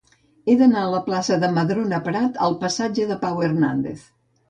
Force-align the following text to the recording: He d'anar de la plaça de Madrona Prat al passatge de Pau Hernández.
He 0.45 0.55
d'anar 0.61 0.81
de 0.85 0.93
la 0.93 1.01
plaça 1.09 1.37
de 1.45 1.51
Madrona 1.59 2.01
Prat 2.09 2.43
al 2.49 2.59
passatge 2.67 3.11
de 3.15 3.23
Pau 3.25 3.43
Hernández. 3.51 4.13